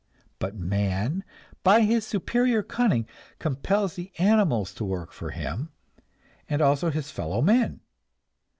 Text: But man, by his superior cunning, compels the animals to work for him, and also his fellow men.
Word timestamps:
But 0.39 0.55
man, 0.55 1.23
by 1.63 1.81
his 1.81 2.07
superior 2.07 2.63
cunning, 2.63 3.05
compels 3.37 3.93
the 3.95 4.11
animals 4.17 4.73
to 4.73 4.83
work 4.83 5.11
for 5.11 5.29
him, 5.29 5.69
and 6.49 6.59
also 6.59 6.89
his 6.89 7.11
fellow 7.11 7.43
men. 7.43 7.81